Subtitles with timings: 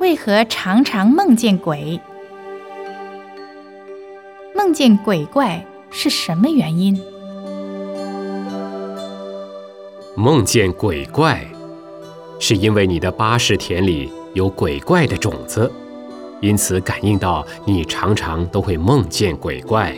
[0.00, 2.00] 为何常常梦见鬼？
[4.56, 6.98] 梦见鬼怪是什么原因？
[10.16, 11.46] 梦见鬼怪
[12.38, 15.70] 是因为你的八十田里有鬼怪的种子
[16.40, 19.94] 因此感应到你常常都会梦见鬼怪。